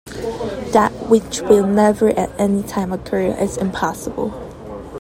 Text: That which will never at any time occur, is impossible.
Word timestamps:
That 0.73 0.91
which 1.09 1.41
will 1.41 1.67
never 1.67 2.09
at 2.09 2.31
any 2.39 2.63
time 2.63 2.91
occur, 2.91 3.37
is 3.37 3.55
impossible. 3.55 4.33